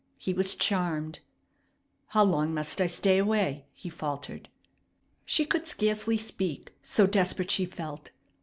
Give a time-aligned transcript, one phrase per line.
[0.17, 1.19] He was charmed.
[2.07, 4.49] "How long must I stay away?" he faltered.
[5.25, 8.09] She could scarcely speak, so desperate she felt.